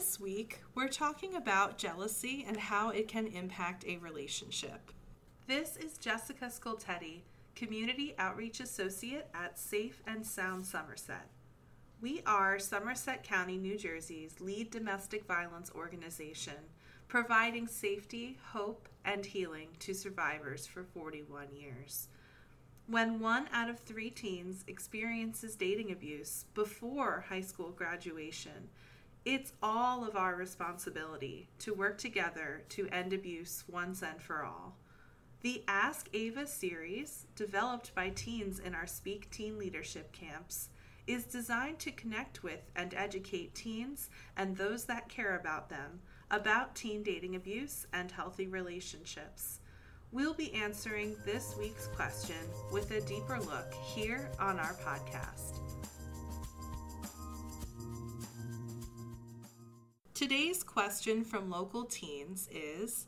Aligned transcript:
This 0.00 0.18
week, 0.18 0.60
we're 0.74 0.88
talking 0.88 1.34
about 1.34 1.76
jealousy 1.76 2.42
and 2.48 2.56
how 2.56 2.88
it 2.88 3.06
can 3.06 3.26
impact 3.26 3.84
a 3.86 3.98
relationship. 3.98 4.92
This 5.46 5.76
is 5.76 5.98
Jessica 5.98 6.46
Scoltetti, 6.46 7.20
Community 7.54 8.14
Outreach 8.16 8.60
Associate 8.60 9.26
at 9.34 9.58
Safe 9.58 10.02
and 10.06 10.24
Sound 10.24 10.64
Somerset. 10.64 11.28
We 12.00 12.22
are 12.24 12.58
Somerset 12.58 13.22
County, 13.22 13.58
New 13.58 13.76
Jersey's 13.76 14.40
lead 14.40 14.70
domestic 14.70 15.26
violence 15.26 15.70
organization, 15.74 16.70
providing 17.06 17.66
safety, 17.66 18.38
hope, 18.52 18.88
and 19.04 19.26
healing 19.26 19.68
to 19.80 19.92
survivors 19.92 20.66
for 20.66 20.82
41 20.82 21.48
years. 21.54 22.08
When 22.86 23.20
one 23.20 23.48
out 23.52 23.68
of 23.68 23.78
three 23.78 24.08
teens 24.08 24.64
experiences 24.66 25.56
dating 25.56 25.92
abuse 25.92 26.46
before 26.54 27.26
high 27.28 27.42
school 27.42 27.68
graduation, 27.68 28.70
it's 29.24 29.52
all 29.62 30.04
of 30.04 30.16
our 30.16 30.34
responsibility 30.34 31.48
to 31.58 31.74
work 31.74 31.98
together 31.98 32.62
to 32.70 32.88
end 32.88 33.12
abuse 33.12 33.64
once 33.68 34.02
and 34.02 34.20
for 34.20 34.44
all. 34.44 34.76
The 35.42 35.62
Ask 35.68 36.08
Ava 36.12 36.46
series, 36.46 37.26
developed 37.34 37.94
by 37.94 38.10
teens 38.10 38.58
in 38.58 38.74
our 38.74 38.86
Speak 38.86 39.30
Teen 39.30 39.58
Leadership 39.58 40.12
camps, 40.12 40.68
is 41.06 41.24
designed 41.24 41.78
to 41.80 41.90
connect 41.90 42.42
with 42.42 42.60
and 42.76 42.94
educate 42.94 43.54
teens 43.54 44.10
and 44.36 44.56
those 44.56 44.84
that 44.84 45.08
care 45.08 45.36
about 45.36 45.68
them 45.68 46.00
about 46.30 46.74
teen 46.74 47.02
dating 47.02 47.34
abuse 47.34 47.86
and 47.92 48.10
healthy 48.10 48.46
relationships. 48.46 49.60
We'll 50.12 50.34
be 50.34 50.52
answering 50.54 51.16
this 51.24 51.56
week's 51.58 51.88
question 51.88 52.36
with 52.72 52.90
a 52.92 53.00
deeper 53.00 53.38
look 53.40 53.72
here 53.94 54.30
on 54.38 54.58
our 54.58 54.74
podcast. 54.74 55.69
Today's 60.20 60.62
question 60.62 61.24
from 61.24 61.48
local 61.48 61.86
teens 61.86 62.46
is 62.52 63.06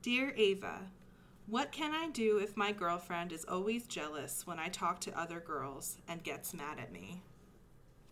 Dear 0.00 0.32
Ava, 0.38 0.90
what 1.46 1.70
can 1.70 1.94
I 1.94 2.08
do 2.08 2.38
if 2.38 2.56
my 2.56 2.72
girlfriend 2.72 3.30
is 3.30 3.44
always 3.44 3.86
jealous 3.86 4.46
when 4.46 4.58
I 4.58 4.68
talk 4.68 4.98
to 5.00 5.20
other 5.20 5.38
girls 5.38 5.98
and 6.08 6.24
gets 6.24 6.54
mad 6.54 6.78
at 6.78 6.90
me? 6.90 7.20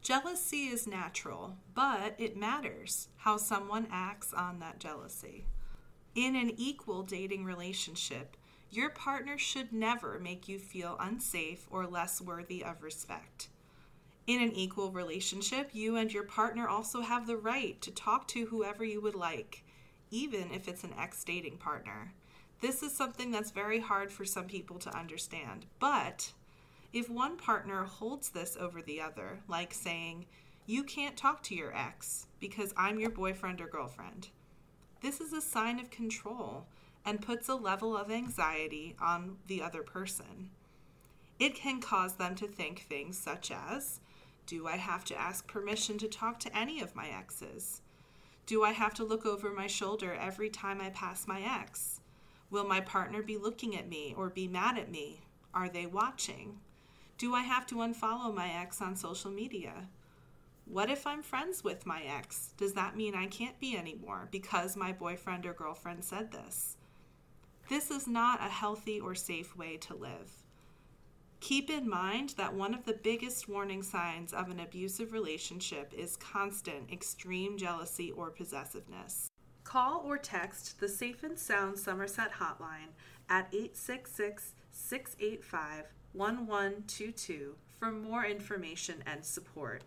Jealousy 0.03 0.67
is 0.67 0.87
natural, 0.87 1.56
but 1.72 2.17
it 2.19 2.37
matters 2.37 3.09
how 3.17 3.39
someone 3.39 3.89
acts 3.91 4.34
on 4.34 4.59
that 4.59 4.78
jealousy. 4.78 5.47
In 6.15 6.37
an 6.37 6.53
equal 6.59 7.03
dating 7.03 7.47
relationship, 7.47 8.37
your 8.70 8.91
partner 8.91 9.39
should 9.39 9.72
never 9.72 10.19
make 10.19 10.48
you 10.48 10.59
feel 10.59 10.98
unsafe 11.00 11.67
or 11.70 11.87
less 11.87 12.20
worthy 12.20 12.62
of 12.62 12.83
respect. 12.83 13.48
In 14.27 14.41
an 14.41 14.53
equal 14.53 14.91
relationship, 14.91 15.70
you 15.75 15.97
and 15.97 16.11
your 16.11 16.22
partner 16.22 16.67
also 16.67 17.03
have 17.03 17.27
the 17.27 17.36
right 17.36 17.78
to 17.83 17.91
talk 17.91 18.27
to 18.28 18.47
whoever 18.47 18.83
you 18.83 19.03
would 19.03 19.14
like, 19.14 19.64
even 20.11 20.50
if 20.50 20.66
it's 20.66 20.83
an 20.83 20.94
ex 20.98 21.22
dating 21.25 21.58
partner. 21.58 22.14
This 22.62 22.83
is 22.83 22.92
something 22.92 23.31
that's 23.31 23.50
very 23.50 23.81
hard 23.81 24.11
for 24.11 24.25
some 24.25 24.47
people 24.47 24.78
to 24.78 24.97
understand, 24.97 25.66
but 25.78 26.33
if 26.94 27.11
one 27.11 27.36
partner 27.36 27.84
holds 27.84 28.31
this 28.31 28.56
over 28.58 28.81
the 28.81 29.00
other, 29.00 29.41
like 29.47 29.75
saying, 29.75 30.25
You 30.64 30.84
can't 30.84 31.19
talk 31.19 31.42
to 31.44 31.55
your 31.55 31.77
ex 31.77 32.27
because 32.41 32.72
I'm 32.78 32.98
your 32.98 33.11
boyfriend 33.11 33.61
or 33.61 33.66
girlfriend, 33.66 34.28
this 35.03 35.20
is 35.20 35.34
a 35.34 35.42
sign 35.42 35.78
of 35.78 35.91
control 35.91 36.66
and 37.05 37.20
puts 37.20 37.50
a 37.50 37.55
level 37.55 37.94
of 37.94 38.11
anxiety 38.11 38.97
on 38.98 39.36
the 39.48 39.61
other 39.61 39.83
person. 39.83 40.48
It 41.38 41.55
can 41.55 41.83
cause 41.83 42.14
them 42.14 42.34
to 42.36 42.47
think 42.47 42.81
things 42.81 43.19
such 43.19 43.50
as 43.50 44.00
Do 44.47 44.67
I 44.67 44.77
have 44.77 45.05
to 45.06 45.19
ask 45.19 45.47
permission 45.47 45.97
to 45.98 46.09
talk 46.09 46.39
to 46.41 46.56
any 46.56 46.81
of 46.81 46.95
my 46.95 47.09
exes? 47.09 47.81
Do 48.47 48.62
I 48.62 48.73
have 48.73 48.92
to 48.95 49.05
look 49.05 49.25
over 49.25 49.50
my 49.50 49.67
shoulder 49.67 50.12
every 50.12 50.50
time 50.50 50.81
I 50.81 50.91
pass 50.91 51.27
my 51.27 51.41
ex? 51.41 52.00
Will 52.50 52.67
my 52.67 52.81
partner 52.81 53.22
be 53.22 53.39
looking 53.39 53.75
at 53.75 53.89
me 53.89 54.15
or 54.17 54.28
be 54.28 54.47
mad 54.47 54.77
at 54.77 54.91
me? 54.91 55.22
Are 55.55 55.70
they 55.70 55.87
watching? 55.87 56.60
Do 57.16 57.34
I 57.34 57.43
have 57.43 57.66
to 57.69 57.77
unfollow 57.77 58.34
my 58.34 58.53
ex 58.53 58.82
on 58.82 58.97
social 58.97 59.31
media? 59.31 59.88
What 60.66 60.91
if 60.91 61.06
I'm 61.06 61.22
friends 61.22 61.65
with 61.65 61.87
my 61.87 62.03
ex? 62.03 62.53
Does 62.59 62.75
that 62.75 62.97
mean 62.97 63.15
I 63.15 63.26
can't 63.26 63.59
be 63.61 63.76
anymore 63.76 64.28
because 64.31 64.76
my 64.76 64.93
boyfriend 64.93 65.47
or 65.47 65.55
girlfriend 65.55 66.05
said 66.05 66.32
this? 66.32 66.76
This 67.69 67.91
is 67.91 68.06
not 68.06 68.41
a 68.41 68.50
healthy 68.50 69.00
or 69.00 69.15
safe 69.15 69.56
way 69.56 69.78
to 69.78 69.94
live. 69.94 70.44
Keep 71.44 71.69
in 71.69 71.87
mind 71.87 72.31
that 72.38 72.55
one 72.55 72.72
of 72.72 72.87
the 72.87 72.99
biggest 73.03 73.50
warning 73.50 73.82
signs 73.82 74.32
of 74.32 74.49
an 74.49 74.60
abusive 74.60 75.12
relationship 75.12 75.93
is 75.93 76.16
constant 76.16 76.91
extreme 76.91 77.59
jealousy 77.59 78.10
or 78.12 78.31
possessiveness. 78.31 79.31
Call 79.62 80.03
or 80.06 80.16
text 80.16 80.81
the 80.81 80.88
Safe 80.88 81.22
and 81.22 81.38
Sound 81.38 81.78
Somerset 81.78 82.32
hotline 82.41 82.94
at 83.28 83.49
866 83.53 84.55
685 84.71 85.84
1122 86.15 87.56
for 87.78 87.91
more 87.91 88.25
information 88.25 89.05
and 89.05 89.22
support. 89.22 89.84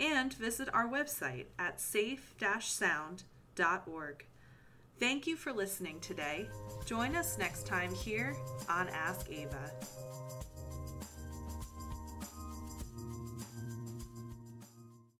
And 0.00 0.34
visit 0.34 0.68
our 0.74 0.88
website 0.88 1.46
at 1.56 1.80
safe 1.80 2.34
sound.org. 2.58 4.26
Thank 4.98 5.28
you 5.28 5.36
for 5.36 5.52
listening 5.52 6.00
today. 6.00 6.48
Join 6.84 7.14
us 7.14 7.38
next 7.38 7.64
time 7.64 7.94
here 7.94 8.34
on 8.68 8.88
Ask 8.88 9.30
Ava. 9.30 9.70